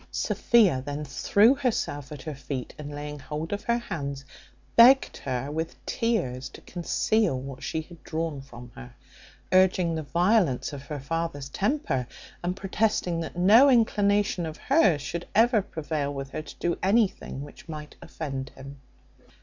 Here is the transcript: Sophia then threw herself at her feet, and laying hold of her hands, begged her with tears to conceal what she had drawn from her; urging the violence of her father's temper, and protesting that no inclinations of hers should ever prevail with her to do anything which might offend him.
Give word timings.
Sophia 0.09 0.81
then 0.83 1.05
threw 1.05 1.53
herself 1.53 2.11
at 2.11 2.23
her 2.23 2.33
feet, 2.33 2.73
and 2.79 2.89
laying 2.89 3.19
hold 3.19 3.53
of 3.53 3.65
her 3.65 3.77
hands, 3.77 4.25
begged 4.75 5.17
her 5.17 5.51
with 5.51 5.75
tears 5.85 6.49
to 6.49 6.59
conceal 6.61 7.39
what 7.39 7.61
she 7.61 7.81
had 7.81 8.03
drawn 8.03 8.41
from 8.41 8.71
her; 8.73 8.95
urging 9.51 9.93
the 9.93 10.01
violence 10.01 10.73
of 10.73 10.81
her 10.81 10.99
father's 10.99 11.49
temper, 11.49 12.07
and 12.43 12.55
protesting 12.57 13.19
that 13.19 13.37
no 13.37 13.69
inclinations 13.69 14.47
of 14.47 14.57
hers 14.57 15.03
should 15.03 15.27
ever 15.35 15.61
prevail 15.61 16.11
with 16.11 16.31
her 16.31 16.41
to 16.41 16.55
do 16.55 16.79
anything 16.81 17.43
which 17.43 17.69
might 17.69 17.95
offend 18.01 18.49
him. 18.55 18.81